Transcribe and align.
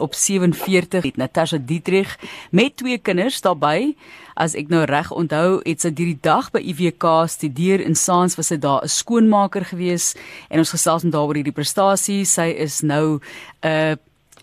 op 0.00 0.14
47 0.14 1.02
het 1.02 1.16
Natasha 1.16 1.58
Dietrich 1.60 2.18
met 2.50 2.76
twee 2.76 2.98
kinders 2.98 3.40
daarbey. 3.40 3.94
As 4.34 4.54
ek 4.56 4.68
nou 4.72 4.84
reg 4.88 5.10
onthou, 5.12 5.60
het 5.62 5.80
sy 5.84 5.92
hierdie 5.92 6.18
dag 6.20 6.50
by 6.50 6.62
IWK 6.72 7.06
studeer 7.28 7.84
in 7.84 7.94
Saans 7.94 8.36
was 8.40 8.48
sy 8.48 8.56
daar 8.56 8.82
'n 8.82 8.88
skoonmaker 8.88 9.64
gewees 9.64 10.16
en 10.48 10.58
ons 10.58 10.70
gesels 10.70 11.02
met 11.04 11.12
daaroor 11.12 11.34
hierdie 11.34 11.52
prestasie. 11.52 12.24
Sy 12.24 12.48
is 12.56 12.80
nou 12.82 13.20
'n 13.62 13.68
uh, 13.68 13.94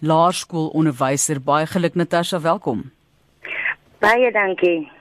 laerskoolonderwyser. 0.02 1.42
Baie 1.42 1.66
geluk 1.66 1.96
Natasha, 1.96 2.40
welkom. 2.40 2.92
Baie 4.00 4.32
dankie. 4.32 4.92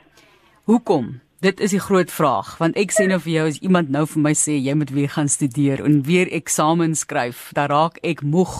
Hoekom? 0.64 1.25
Dit 1.46 1.60
is 1.60 1.70
die 1.70 1.80
groot 1.80 2.10
vraag 2.10 2.48
want 2.58 2.78
ek 2.80 2.90
sê 2.94 3.04
nou 3.06 3.20
vir 3.22 3.30
jou 3.30 3.42
as 3.46 3.58
iemand 3.62 3.90
nou 3.94 4.00
vir 4.10 4.22
my 4.24 4.32
sê 4.34 4.56
jy 4.56 4.72
moet 4.74 4.90
weer 4.94 5.10
gaan 5.14 5.28
studeer 5.30 5.78
en 5.86 6.00
weer 6.08 6.26
eksamen 6.34 6.96
skryf, 6.98 7.52
dan 7.54 7.68
raak 7.70 8.00
ek 8.10 8.24
moeg. 8.26 8.54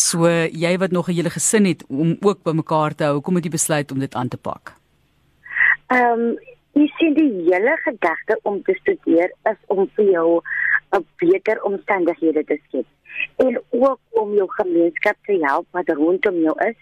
So 0.00 0.30
jy 0.64 0.70
wat 0.80 0.94
nog 0.96 1.10
'n 1.10 1.16
hele 1.18 1.32
gesin 1.34 1.66
het 1.68 1.82
om 1.88 2.16
ook 2.28 2.40
bymekaar 2.48 2.94
te 2.94 3.04
hou, 3.04 3.14
hoekom 3.18 3.36
het 3.36 3.44
jy 3.44 3.52
besluit 3.52 3.92
om 3.92 3.98
dit 3.98 4.14
aan 4.14 4.28
te 4.28 4.40
pak? 4.48 4.72
Ehm 5.92 6.20
um, 6.20 6.38
ek 6.84 6.94
sien 6.98 7.12
die 7.20 7.32
hele 7.50 7.76
gedagte 7.84 8.38
om 8.42 8.62
te 8.62 8.78
studeer 8.80 9.28
is 9.52 9.60
om 9.66 9.90
vir 9.96 10.08
jou 10.16 10.40
'n 10.96 11.04
beter 11.18 11.62
omstandighede 11.62 12.44
te 12.44 12.58
skep 12.64 12.86
en 13.44 13.60
ook 13.70 14.00
om 14.10 14.34
jou 14.34 14.48
gemeenskap 14.48 15.16
te 15.26 15.36
help 15.42 15.66
wat 15.70 15.88
rondom 15.88 16.40
jou 16.40 16.56
is 16.70 16.80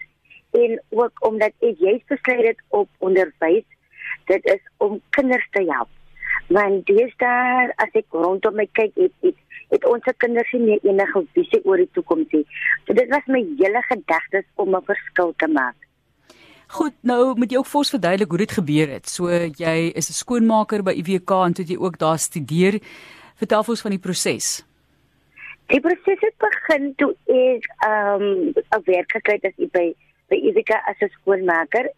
en 0.51 0.79
ook 0.89 1.27
omdat 1.27 1.51
ek 1.59 1.75
jy 1.79 2.03
besluit 2.07 2.45
het 2.47 2.59
op 2.69 2.89
onderwys 2.99 3.67
dit 4.25 4.45
is 4.45 4.61
om 4.77 5.01
kinders 5.09 5.47
te 5.51 5.63
help. 5.67 5.89
Want 6.47 6.89
daar 7.17 7.71
as 7.75 7.93
ek 7.93 8.05
rondom 8.09 8.55
my 8.55 8.67
kyk, 8.71 8.91
het, 8.95 9.13
het, 9.21 9.37
het 9.71 9.85
ons 9.87 10.03
se 10.03 10.13
kinders 10.17 10.51
nie 10.51 10.79
enige 10.83 11.23
visie 11.33 11.61
oor 11.63 11.77
die 11.77 11.89
toekoms 11.95 12.31
nie. 12.31 12.43
So 12.87 12.93
dit 12.93 13.07
was 13.09 13.27
my 13.27 13.43
hele 13.59 13.81
gedagtes 13.87 14.47
om 14.55 14.75
'n 14.75 14.83
verskil 14.85 15.33
te 15.37 15.47
maak. 15.47 15.75
Goed, 16.71 16.93
nou 17.03 17.35
moet 17.35 17.51
jy 17.51 17.57
ook 17.57 17.67
vir 17.67 17.79
ons 17.81 17.89
verduidelik 17.89 18.29
hoe 18.29 18.37
dit 18.37 18.51
gebeur 18.51 18.87
het. 18.87 19.09
So 19.09 19.27
jy 19.29 19.91
is 19.95 20.09
'n 20.09 20.19
skoonmaker 20.23 20.83
by 20.83 20.93
UWK 20.95 21.31
en 21.45 21.53
toe 21.53 21.65
jy 21.65 21.77
ook 21.77 21.97
daar 21.97 22.19
studeer. 22.19 22.79
Vertel 23.35 23.63
ons 23.67 23.81
van 23.81 23.91
die 23.91 23.99
proses. 23.99 24.63
Die 25.67 25.79
proses 25.79 26.19
het 26.19 26.35
begin 26.37 26.93
toe 26.95 27.15
ek 27.27 27.67
ehm 27.87 28.21
um, 28.21 28.53
'n 28.75 28.83
werk 28.85 29.11
gekry 29.11 29.39
het 29.39 29.45
as 29.45 29.69
by 29.71 29.93
by 30.29 30.37
UWK 30.47 30.71
as 30.87 30.99
'n 30.99 31.11
skoonmaker 31.19 31.91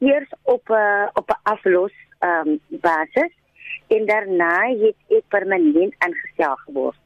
eers 0.00 0.32
op 0.42 0.68
'n 0.68 0.72
uh, 0.72 1.08
op 1.14 1.28
'n 1.30 1.40
aflos 1.42 1.92
ehm 2.18 2.48
um, 2.48 2.60
basis 2.68 3.32
en 3.86 4.06
daarna 4.06 4.68
het 4.68 4.96
ek 5.08 5.28
permanent 5.28 5.94
aangestel 5.98 6.56
geword. 6.56 6.98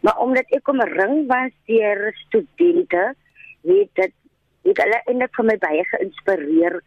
Maar 0.00 0.18
omdat 0.18 0.44
ek 0.56 0.68
om 0.68 0.80
ring 0.80 1.26
was 1.26 1.52
deur 1.64 2.12
studente, 2.26 3.14
het 3.62 3.88
dit 3.92 4.12
het 4.66 4.82
hulle 4.82 5.00
eintlik 5.04 5.34
vir 5.38 5.46
my 5.46 5.56
baie 5.62 5.84
geïnspireer 5.94 6.80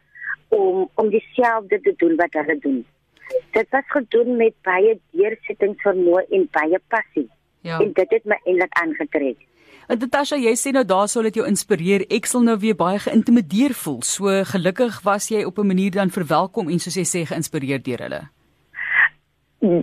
om 0.55 0.89
om 0.95 1.09
dieselfde 1.09 1.79
te 1.81 1.93
doen 1.97 2.15
wat 2.15 2.33
hulle 2.33 2.57
doen. 2.59 2.79
Dit 3.51 3.69
was 3.69 3.87
gedoen 3.87 4.35
met 4.35 4.55
baie 4.67 4.99
deursettingsvermoë 5.11 6.25
en 6.29 6.47
baie 6.51 6.79
passie. 6.87 7.29
Ja. 7.61 7.79
En 7.79 7.93
dit 7.93 8.09
het 8.09 8.25
my 8.25 8.39
eintlik 8.43 8.73
aangetrek. 8.81 9.45
En 9.89 9.97
Natasha, 9.97 10.37
jy 10.37 10.51
sê 10.53 10.69
nou 10.69 10.83
daar 10.85 11.07
sou 11.09 11.23
dit 11.25 11.39
jou 11.39 11.45
inspireer. 11.49 12.03
Ek 12.13 12.27
sal 12.29 12.43
nou 12.45 12.53
weer 12.61 12.75
baie 12.77 12.99
geïntimideer 13.01 13.73
voel. 13.73 14.03
So 14.05 14.29
gelukkig 14.51 14.99
was 15.01 15.31
jy 15.33 15.41
op 15.43 15.57
'n 15.57 15.65
manier 15.65 15.91
dan 15.91 16.13
verwelkom 16.13 16.69
en 16.69 16.79
soos 16.79 16.95
jy 16.95 17.07
sê 17.09 17.25
geïnspireer 17.25 17.81
deur 17.81 18.01
hulle. 18.05 18.21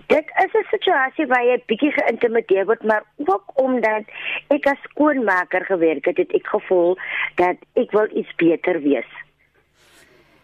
Dit 0.07 0.27
is 0.45 0.53
'n 0.55 0.67
situasie 0.71 1.27
waar 1.27 1.45
jy 1.45 1.63
bietjie 1.67 1.93
geïntimideer 1.93 2.67
word, 2.67 2.85
maar 2.85 3.03
ook 3.17 3.45
omdat 3.55 4.05
ek 4.49 4.67
as 4.67 4.79
skoonmaker 4.83 5.65
gewerk 5.65 6.05
het, 6.05 6.17
het 6.17 6.33
ek 6.33 6.47
gevoel 6.47 6.97
dat 7.35 7.57
ek 7.75 7.91
wil 7.91 8.09
iets 8.15 8.35
beter 8.37 8.81
wees. 8.81 9.11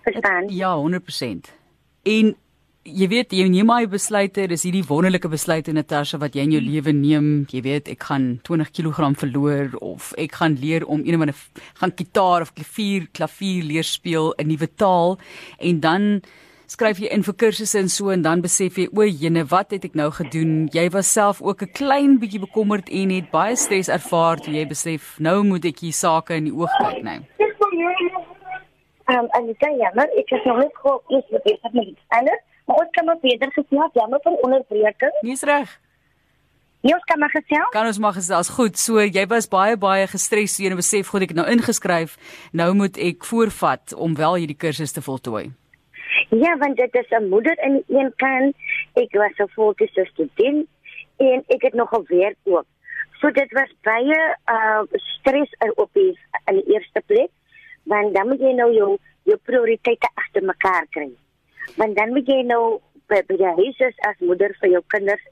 Verstaan? 0.02 0.48
Ja, 0.48 0.74
100%. 0.74 1.54
En 2.02 2.36
jy 2.82 3.06
weet 3.06 3.32
jy 3.36 3.46
neem 3.46 3.68
maar 3.70 3.86
besluite 3.86 4.48
dis 4.50 4.64
hierdie 4.66 4.82
wonderlike 4.88 5.28
besluite 5.30 5.72
Natasha 5.74 6.18
wat 6.18 6.34
jy 6.34 6.46
in 6.48 6.54
jou 6.56 6.62
lewe 6.62 6.92
neem. 6.96 7.26
Jy 7.50 7.62
weet 7.62 7.90
ek 7.92 8.08
gaan 8.08 8.40
20 8.42 8.72
kg 8.74 9.12
verloor 9.20 9.76
of 9.80 10.10
ek 10.18 10.40
gaan 10.40 10.56
leer 10.58 10.86
om 10.86 11.04
een 11.06 11.14
of 11.14 11.22
ander 11.22 11.42
gaan 11.78 11.94
gitaar 11.94 12.42
of 12.42 12.54
klavier 12.56 13.06
klavier 13.14 13.62
leer 13.62 13.86
speel 13.86 14.34
'n 14.38 14.48
nuwe 14.48 14.66
taal. 14.76 15.18
En 15.60 15.80
dan 15.80 16.22
skryf 16.66 16.98
jy 16.98 17.06
in 17.12 17.22
vir 17.22 17.34
kursusse 17.34 17.78
en 17.78 17.88
so 17.88 18.10
en 18.10 18.22
dan 18.22 18.40
besef 18.40 18.76
jy 18.76 18.88
o 18.92 19.02
jene 19.04 19.44
wat 19.44 19.70
het 19.70 19.84
ek 19.84 19.94
nou 19.94 20.10
gedoen? 20.10 20.68
Jy 20.72 20.90
was 20.90 21.12
self 21.12 21.40
ook 21.40 21.62
'n 21.62 21.72
klein 21.72 22.18
bietjie 22.18 22.40
bekommerd 22.40 22.88
en 22.88 23.10
het 23.10 23.30
baie 23.30 23.56
stres 23.56 23.88
ervaar 23.88 24.40
toe 24.40 24.54
jy 24.54 24.66
besef 24.66 25.18
nou 25.20 25.44
moet 25.44 25.64
ek 25.64 25.78
hier 25.78 25.92
sake 25.92 26.34
in 26.34 26.44
die 26.44 26.54
oog 26.54 26.70
kyk 26.80 27.02
nou 27.02 27.20
Um, 29.06 29.26
en 29.28 29.48
ik 29.48 29.56
zei, 29.58 29.76
ja, 29.76 29.90
maar 29.94 30.10
ik 30.14 30.28
heb 30.28 30.44
nog 30.44 30.56
niet 30.56 30.70
gehoord, 30.72 31.08
dus 31.08 31.22
we 31.28 31.40
weten 31.42 31.60
het 31.62 31.72
niet. 31.72 31.98
En 32.08 32.24
Maar 32.72 32.80
ons 32.80 32.90
kan 32.90 33.04
maar 33.04 33.18
verder 33.20 33.52
gesels, 33.52 33.90
jammer 33.92 34.20
vir 34.24 34.32
onderbreking. 34.32 35.16
Dis 35.20 35.42
reg. 35.42 35.72
Ja, 36.80 36.94
ons 36.94 37.04
kan 37.04 37.18
maar 37.18 37.30
gesels. 37.30 37.68
Kan 37.74 37.86
ons 37.86 37.98
maar 37.98 38.14
gesels. 38.16 38.48
Goed, 38.48 38.78
so 38.80 39.02
jy 39.04 39.24
was 39.28 39.48
baie 39.52 39.76
baie 39.76 40.06
gestres, 40.08 40.54
jy 40.56 40.70
het 40.70 40.78
besef 40.78 41.10
goed 41.12 41.26
ek 41.26 41.34
het 41.34 41.40
nou 41.42 41.44
ingeskryf. 41.52 42.14
Nou 42.56 42.70
moet 42.78 42.96
ek 42.96 43.26
voorvat 43.28 43.92
om 43.92 44.16
wel 44.16 44.38
hierdie 44.40 44.56
kursus 44.56 44.96
te 44.96 45.04
voltooi. 45.04 45.50
Ja, 46.32 46.56
want 46.62 46.80
dit 46.80 46.96
is 46.96 47.12
'n 47.12 47.28
moeder 47.28 47.56
die 47.60 47.84
een 47.98 48.12
kant. 48.16 48.56
Ek 48.96 49.12
was 49.20 49.36
'n 49.36 49.52
voltydse 49.52 50.08
student 50.12 50.66
en 51.16 51.44
ek 51.48 51.62
het 51.62 51.74
nog 51.74 51.88
gewerk 51.92 52.38
ook. 52.44 52.66
So 53.20 53.30
dit 53.30 53.52
was 53.52 53.70
baie 53.82 54.20
uh 54.48 54.82
stres 55.20 55.50
op 55.74 55.90
die 55.92 56.18
in 56.48 56.54
die 56.54 56.72
eerste 56.72 57.02
plek, 57.06 57.30
want 57.84 58.14
dan 58.14 58.28
moet 58.28 58.40
jy 58.40 58.52
nou 58.52 58.72
jou 58.72 58.98
jou 59.22 59.38
prioriteite 59.44 60.08
agter 60.14 60.42
mekaar 60.42 60.86
kry 60.90 61.12
want 61.76 61.96
dan 61.96 62.12
moet 62.16 62.28
jy 62.28 62.42
nou 62.48 62.80
by, 63.08 63.22
by 63.28 63.38
die 63.40 63.54
huis 63.60 63.86
is 63.88 64.02
as 64.08 64.20
moeder 64.20 64.54
vir 64.60 64.76
jou 64.76 64.82
kinders 64.94 65.24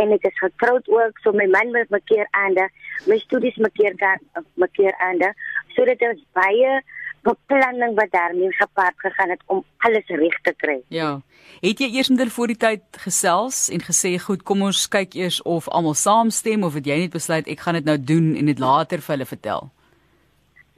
en 0.00 0.14
ek 0.16 0.24
is 0.30 0.38
getroud 0.40 0.86
ook 0.88 1.18
so 1.24 1.32
my 1.36 1.46
man 1.50 1.72
moet 1.74 1.90
my 1.94 2.00
keer 2.12 2.28
aande 2.44 2.68
my 3.10 3.18
studies 3.26 3.58
my 3.58 3.70
keer 3.76 3.96
gaan 4.00 4.24
my 4.56 4.68
keer 4.78 4.96
aande 5.08 5.32
so 5.74 5.84
dit 5.88 6.08
is 6.10 6.24
baie 6.38 6.80
beplanning 7.22 7.94
wat 7.94 8.10
daarmee 8.10 8.52
gepaard 8.52 8.94
gegaan 8.96 9.28
het 9.28 9.42
om 9.46 9.64
alles 9.78 10.06
reg 10.06 10.40
te 10.42 10.54
kry. 10.56 10.80
Ja. 10.88 11.20
Het 11.60 11.78
jy 11.78 11.88
eers 11.96 12.08
met 12.08 12.32
voor 12.32 12.46
die 12.52 12.56
tyd 12.56 12.82
gesels 13.04 13.68
en 13.68 13.84
gesê 13.84 14.14
goed, 14.22 14.42
kom 14.42 14.62
ons 14.62 14.86
kyk 14.88 15.14
eers 15.18 15.42
of 15.42 15.68
almal 15.68 15.94
saamstem 15.94 16.64
of 16.64 16.78
het 16.78 16.86
jy 16.86 16.96
net 17.04 17.12
besluit 17.12 17.48
ek 17.48 17.60
gaan 17.60 17.76
dit 17.76 17.84
nou 17.84 17.98
doen 18.00 18.32
en 18.40 18.48
dit 18.48 18.58
later 18.58 19.04
vir 19.04 19.16
hulle 19.16 19.28
vertel? 19.28 19.68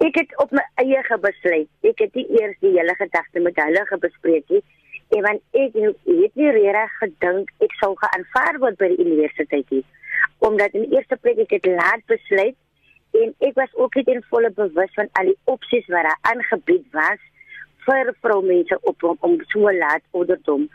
Ek 0.03 0.19
het 0.19 0.35
op 0.43 0.51
my 0.51 0.65
eie 0.83 1.03
gebesluit. 1.07 1.71
Ek 1.87 2.03
het 2.03 2.15
nie 2.19 2.27
eers 2.41 2.59
die 2.65 2.75
hele 2.75 2.95
gedagte 2.99 3.41
met 3.41 3.59
hulle 3.63 3.85
gebespreek 3.87 4.49
nie. 4.51 4.63
En 5.13 5.23
want 5.27 5.43
ek 5.53 5.75
het 5.77 6.37
nie 6.41 6.51
reg 6.77 6.93
gedink 7.01 7.51
ek 7.65 7.75
sou 7.81 7.93
geaanvaar 8.01 8.59
word 8.65 8.79
by 8.81 8.89
die 8.93 9.05
universiteit 9.05 9.75
nie. 9.75 9.85
Omdat 10.49 10.77
in 10.79 10.89
eerste 10.95 11.19
plek 11.21 11.43
ek 11.45 11.57
het 11.59 11.69
laat 11.69 12.05
besluit 12.11 12.57
en 13.21 13.35
ek 13.45 13.59
was 13.61 13.75
ook 13.77 13.99
nie 13.99 14.15
in 14.15 14.25
volle 14.31 14.51
bewus 14.57 14.95
van 14.97 15.11
al 15.21 15.29
die 15.33 15.39
opsies 15.53 15.89
wat 15.93 16.09
daar 16.09 16.33
aangebied 16.33 16.87
was 16.97 17.21
vir 17.87 18.13
vroumense 18.25 18.79
op 18.89 19.05
om, 19.05 19.19
om 19.21 19.37
so 19.53 19.73
laat 19.83 20.05
ouderdom 20.17 20.69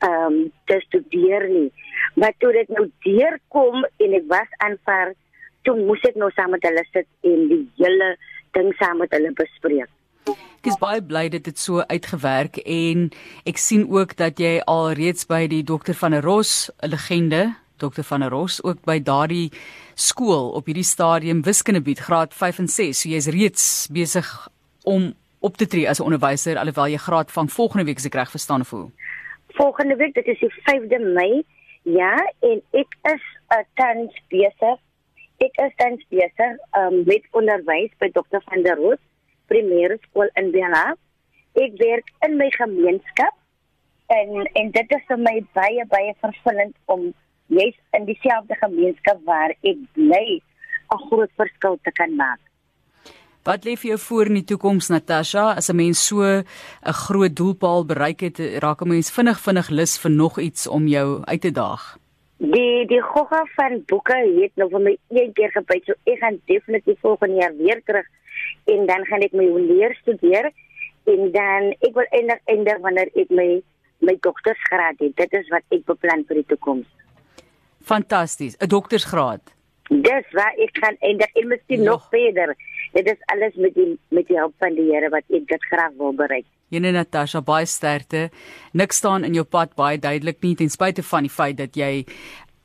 ehm 0.00 0.26
um, 0.26 0.36
te 0.70 0.78
studeer 0.86 1.48
nie. 1.48 1.68
Maar 2.14 2.32
toe 2.38 2.52
dit 2.52 2.68
nou 2.72 2.86
deurkom 3.04 3.84
en 3.84 4.18
ek 4.20 4.28
was 4.30 4.58
aanvaar, 4.66 5.12
toe 5.66 5.76
moes 5.76 6.04
ek 6.08 6.16
nou 6.20 6.30
saam 6.36 6.54
met 6.54 6.64
hulle 6.68 6.84
sit 6.92 7.08
en 7.26 7.48
die 7.50 7.64
hele 7.82 8.14
ding 8.56 8.70
saam 8.78 9.02
met 9.02 9.12
hulle 9.16 9.34
bespreek. 9.36 9.90
Ek 10.28 10.68
is 10.68 10.76
baie 10.76 11.00
bly 11.00 11.28
dit 11.32 11.46
het 11.48 11.58
so 11.58 11.80
uitgewerk 11.88 12.58
en 12.68 13.06
ek 13.48 13.56
sien 13.56 13.86
ook 13.88 14.16
dat 14.16 14.40
jy 14.42 14.58
al 14.68 14.92
reeds 14.92 15.24
by 15.24 15.46
die 15.48 15.62
dokter 15.64 15.96
van 15.96 16.12
der 16.12 16.22
Ros, 16.22 16.70
'n 16.82 16.90
legende, 16.92 17.54
dokter 17.80 18.04
van 18.04 18.20
der 18.20 18.30
Ros 18.30 18.60
ook 18.62 18.84
by 18.84 18.98
daardie 19.00 19.50
skool 19.94 20.52
op 20.52 20.68
hierdie 20.68 20.84
stadium 20.84 21.42
wiskunde 21.42 21.80
bied 21.80 21.98
graad 21.98 22.34
5 22.34 22.58
en 22.58 22.68
6. 22.68 23.00
So 23.00 23.08
jy's 23.08 23.26
reeds 23.32 23.88
besig 23.92 24.48
om 24.84 25.14
op 25.40 25.56
te 25.56 25.66
tree 25.66 25.88
as 25.88 26.00
'n 26.00 26.04
onderwyser 26.04 26.58
alhoewel 26.58 26.92
jy 26.92 26.96
graad 26.96 27.32
van 27.32 27.48
volgende 27.48 27.84
week 27.84 27.96
as 27.96 28.06
ek 28.06 28.14
reg 28.14 28.30
verstaan 28.30 28.64
voel. 28.64 28.90
Volgende 29.56 29.96
week, 29.96 30.14
dit 30.14 30.26
is 30.26 30.38
die 30.38 30.52
5de 30.68 31.00
Mei. 31.14 31.42
Ja, 31.82 32.14
en 32.40 32.62
ek 32.70 32.96
is 33.02 33.24
uh, 33.48 33.64
tans 33.74 34.12
besig. 34.28 34.78
Ek 35.38 35.54
is 35.64 35.72
tans 35.76 36.04
besig 36.08 36.56
um, 36.76 37.02
met 37.06 37.24
onderwys 37.30 37.90
by 37.98 38.10
dokter 38.12 38.42
van 38.44 38.62
der 38.62 38.76
Ros 38.76 39.00
primêre 39.50 39.98
skool 40.08 40.30
in 40.40 40.52
Bella. 40.54 40.94
Ek 41.58 41.74
werk 41.82 42.10
in 42.26 42.38
my 42.38 42.50
gemeenskap 42.56 43.34
en 44.10 44.46
en 44.58 44.70
dit 44.74 44.94
is 44.96 45.08
vir 45.08 45.20
my 45.22 45.36
baie 45.56 45.86
baie 45.90 46.14
vervullend 46.22 46.76
om 46.94 47.10
jy's 47.50 47.76
in 47.98 48.06
dieselfde 48.06 48.56
gemeenskap 48.62 49.18
waar 49.26 49.54
ek 49.62 49.82
bly 49.98 50.40
'n 50.94 51.02
groot 51.08 51.32
verskil 51.36 51.78
te 51.84 51.92
kan 51.92 52.14
maak. 52.16 52.40
Wat 53.44 53.64
lê 53.64 53.72
vir 53.76 53.96
jou 53.96 53.98
voor 53.98 54.26
in 54.26 54.34
die 54.34 54.48
toekoms 54.50 54.90
Natasha 54.90 55.54
as 55.56 55.70
'n 55.70 55.76
mens 55.76 56.06
so 56.06 56.22
'n 56.22 56.44
groot 57.06 57.34
doelpaal 57.34 57.84
bereik 57.86 58.20
het 58.20 58.38
raak 58.62 58.82
'n 58.82 58.88
mens 58.88 59.10
vinnig 59.10 59.40
vinnig 59.40 59.68
lus 59.70 59.98
vir 59.98 60.10
nog 60.10 60.38
iets 60.38 60.66
om 60.66 60.86
jou 60.86 61.24
uit 61.24 61.40
te 61.40 61.50
daag? 61.50 61.98
Die 62.38 62.86
die 62.86 63.02
gogga 63.02 63.44
van 63.56 63.82
boeke 63.86 64.16
het 64.42 64.52
nou 64.56 64.68
vir 64.70 64.80
my 64.80 64.96
een 65.08 65.32
keer 65.32 65.50
gebyt 65.50 65.84
so 65.84 65.92
ek 66.04 66.18
gaan 66.18 66.40
definitief 66.46 67.00
volgende 67.00 67.40
jaar 67.40 67.56
weer 67.56 67.82
terug 67.84 68.06
en 68.66 68.86
dan 68.86 69.04
gaan 69.06 69.22
ek 69.22 69.32
my 69.32 69.44
leer 69.44 69.94
studeer 70.02 70.50
en 71.06 71.32
dan 71.32 71.70
ek 71.80 71.94
wil 71.94 72.06
eindig 72.10 72.38
eindig 72.46 72.78
wanneer 72.80 73.08
ek 73.16 73.30
my 73.30 73.62
my 74.00 74.14
doktorsgraad 74.24 74.96
het. 75.00 75.16
Dit 75.16 75.32
is 75.32 75.48
wat 75.52 75.62
ek 75.70 75.84
beplan 75.84 76.24
vir 76.28 76.36
die 76.40 76.46
toekoms. 76.48 76.86
Fantasties, 77.82 78.56
'n 78.60 78.68
doktorsgraad. 78.68 79.40
Dis 79.90 80.26
waar 80.32 80.54
ek 80.56 80.70
gaan 80.82 80.96
eindig 81.00 81.30
en 81.34 81.48
miskien 81.48 81.82
Ja. 81.82 81.90
nog 81.90 82.08
verder. 82.10 82.56
Dit 82.92 83.06
is 83.06 83.18
alles 83.26 83.54
met 83.54 83.74
die 83.74 83.98
met 84.10 84.26
die 84.28 84.36
hulp 84.38 84.54
van 84.58 84.74
die 84.74 84.92
Here 84.92 85.08
wat 85.10 85.24
ek 85.30 85.46
dit 85.46 85.64
graag 85.64 85.92
wil 85.96 86.12
bereik. 86.12 86.44
Jene 86.68 86.92
Natasha, 86.92 87.40
baie 87.40 87.66
sterkte. 87.66 88.30
Nik 88.72 88.92
staan 88.92 89.24
in 89.24 89.34
jou 89.34 89.44
pad 89.44 89.74
baie 89.74 89.98
duidelik 89.98 90.40
nie 90.42 90.54
ten 90.54 90.68
spyte 90.70 91.02
van 91.02 91.22
die 91.22 91.30
feit 91.30 91.56
dat 91.56 91.74
jy 91.76 92.04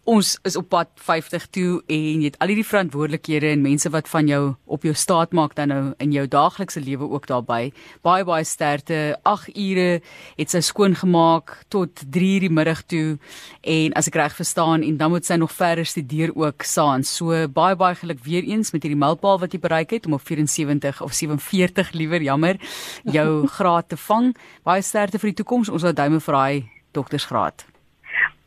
ons 0.06 0.36
is 0.46 0.56
op 0.56 0.68
pad 0.70 0.90
50 1.02 1.48
toe 1.54 1.70
en 1.92 2.22
jy 2.22 2.30
het 2.30 2.38
al 2.44 2.52
hierdie 2.52 2.68
verantwoordelikhede 2.68 3.50
en 3.56 3.64
mense 3.66 3.90
wat 3.94 4.10
van 4.10 4.30
jou 4.30 4.42
op 4.70 4.86
jou 4.86 4.94
staat 4.98 5.34
maak 5.34 5.56
dan 5.58 5.72
nou 5.74 5.82
in 6.04 6.14
jou 6.14 6.26
daaglikse 6.30 6.82
lewe 6.82 7.10
ook 7.10 7.28
daarbey. 7.30 7.72
Baie 8.06 8.26
baie 8.28 8.46
sterkte. 8.46 9.18
8 9.26 9.58
ure 9.58 10.02
het 10.38 10.54
sy 10.54 10.62
skoon 10.66 10.96
gemaak 10.96 11.58
tot 11.74 12.06
3 12.14 12.46
die 12.46 12.52
middag 12.54 12.86
toe 12.86 13.18
en 13.62 13.98
as 13.98 14.10
ek 14.12 14.20
reg 14.22 14.38
verstaan 14.38 14.86
en 14.86 14.98
dan 15.02 15.14
moet 15.14 15.26
sy 15.26 15.40
nog 15.42 15.54
verder 15.54 15.86
studeer 15.90 16.36
ook 16.38 16.66
saans. 16.66 17.10
So 17.18 17.48
baie 17.50 17.76
baie 17.76 17.98
geluk 17.98 18.22
weer 18.24 18.46
eens 18.46 18.74
met 18.76 18.86
hierdie 18.86 19.02
mylpaal 19.02 19.42
wat 19.42 19.54
jy 19.54 19.62
bereik 19.62 19.96
het 19.98 20.06
om 20.06 20.20
op 20.20 20.26
74 20.26 21.02
of 21.02 21.14
47 21.14 21.94
liewer 21.98 22.22
jammer 22.22 22.62
jou 23.04 23.46
graad 23.58 23.90
te 23.90 23.98
vang. 23.98 24.36
Baie 24.64 24.86
sterkte 24.86 25.20
vir 25.20 25.34
die 25.34 25.42
toekoms. 25.42 25.74
Ons 25.74 25.88
hou 25.88 25.94
duime 25.94 26.22
vir 26.22 26.40
daai 26.40 26.68
doktorsgraad. 26.94 27.75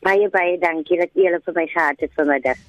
Baie 0.05 0.29
baie 0.31 0.57
dankie 0.61 0.99
dat 0.99 1.11
julle 1.13 1.41
vir 1.45 1.55
my 1.55 1.65
gehad 1.67 1.99
het 1.99 2.13
vanmiddag. 2.15 2.59